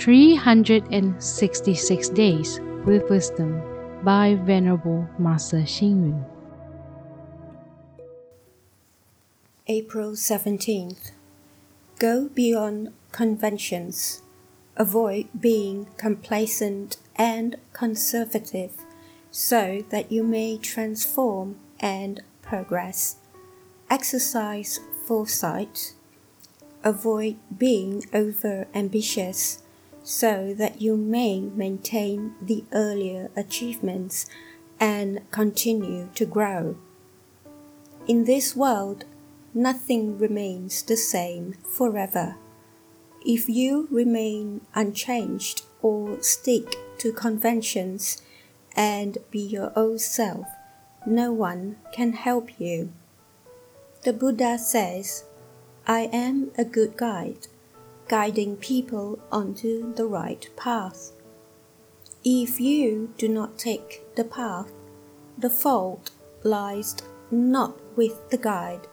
[0.00, 3.62] 366 Days with Wisdom
[4.02, 6.24] by Venerable Master Xing Yun.
[9.66, 11.10] April 17th.
[11.98, 14.22] Go beyond conventions.
[14.74, 18.72] Avoid being complacent and conservative
[19.30, 23.16] so that you may transform and progress.
[23.90, 25.92] Exercise foresight.
[26.82, 29.62] Avoid being over ambitious
[30.02, 34.26] so that you may maintain the earlier achievements
[34.78, 36.76] and continue to grow.
[38.08, 39.04] In this world,
[39.52, 42.36] nothing remains the same forever.
[43.24, 48.22] If you remain unchanged or stick to conventions
[48.74, 50.46] and be your old self,
[51.06, 52.92] no one can help you.
[54.02, 55.24] The Buddha says,
[55.86, 57.48] I am a good guide,
[58.10, 61.12] guiding people onto the right path.
[62.24, 64.72] If you do not take the path,
[65.38, 66.10] the fault
[66.42, 66.96] lies
[67.30, 68.88] not with the guide.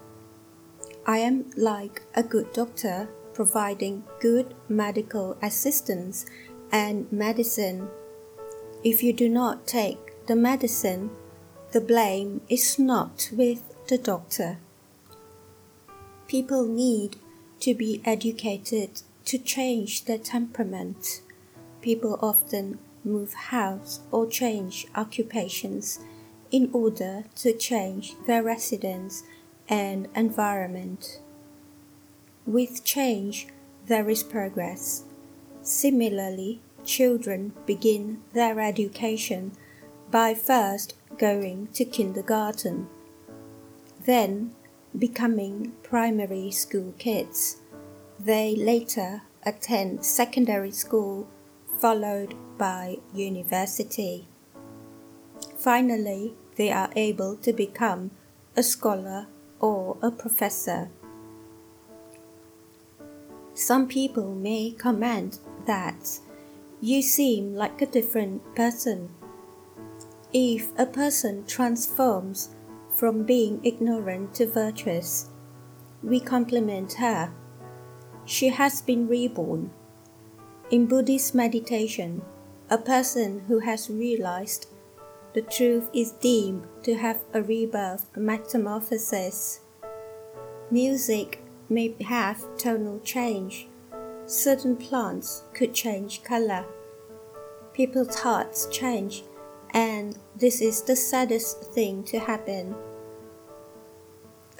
[1.08, 6.28] I am like a good doctor providing good medical assistance
[6.72, 7.90] and medicine.
[8.84, 11.10] If you do not take the medicine,
[11.72, 14.60] the blame is not with the doctor.
[16.28, 17.16] People need
[17.62, 21.22] to be educated to change their temperament.
[21.82, 26.00] People often move house or change occupations
[26.50, 29.24] in order to change their residence
[29.68, 31.20] and environment.
[32.46, 33.48] With change,
[33.88, 35.04] there is progress.
[35.62, 39.52] Similarly, children begin their education
[40.10, 42.88] by first going to kindergarten,
[44.06, 44.56] then
[44.98, 47.58] becoming primary school kids.
[48.20, 51.28] They later attend secondary school,
[51.80, 54.28] followed by university.
[55.56, 58.12] Finally, they are able to become
[58.56, 59.28] a scholar
[59.60, 60.90] or a professor.
[63.54, 66.20] Some people may comment that
[66.82, 69.10] you seem like a different person.
[70.34, 72.50] If a person transforms
[72.94, 75.30] from being ignorant to virtuous,
[76.04, 77.32] we compliment her.
[78.28, 79.72] She has been reborn.
[80.70, 82.24] In Buddhist meditation,
[82.70, 84.68] a person who has realized
[85.34, 89.62] the truth is deemed to have a rebirth a metamorphosis.
[90.70, 93.70] Music may have tonal change.
[94.26, 96.66] Certain plants could change color.
[97.72, 99.24] People's hearts change,
[99.74, 102.76] and this is the saddest thing to happen.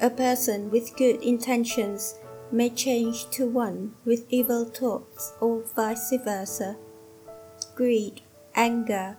[0.00, 2.14] A person with good intentions
[2.50, 6.76] may change to one with evil thoughts, or vice versa.
[7.74, 8.22] Greed,
[8.54, 9.16] anger,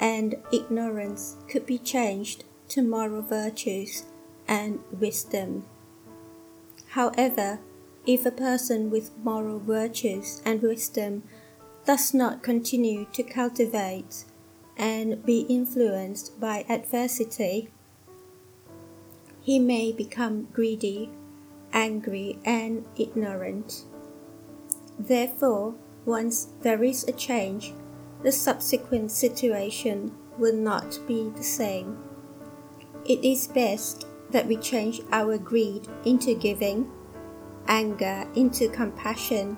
[0.00, 4.04] and ignorance could be changed to moral virtues
[4.48, 5.66] and wisdom.
[6.88, 7.60] However,
[8.06, 11.22] if a person with moral virtues and wisdom
[11.84, 14.24] does not continue to cultivate
[14.76, 17.68] and be influenced by adversity,
[19.42, 21.10] he may become greedy,
[21.72, 23.84] angry, and ignorant.
[24.98, 27.72] Therefore, once there is a change,
[28.22, 31.98] the subsequent situation will not be the same.
[33.04, 36.90] It is best that we change our greed into giving,
[37.66, 39.56] anger into compassion,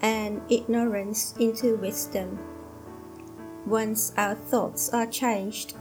[0.00, 2.38] and ignorance into wisdom.
[3.66, 5.74] Once our thoughts are changed,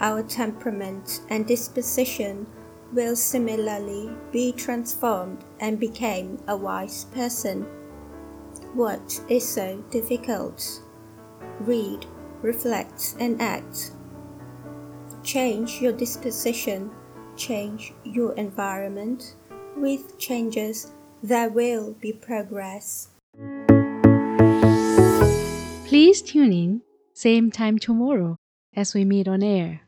[0.00, 2.46] our temperament and disposition
[2.92, 7.66] will similarly be transformed and become a wise person.
[8.74, 10.82] What is so difficult?
[11.60, 12.06] Read,
[12.42, 13.92] reflect, and act.
[15.22, 16.90] Change your disposition
[17.36, 19.34] change your environment,
[19.76, 20.92] with changes,
[21.22, 23.08] there will be progress.
[25.86, 26.82] Please tune in,
[27.14, 28.36] same time tomorrow
[28.74, 29.81] as we meet on air.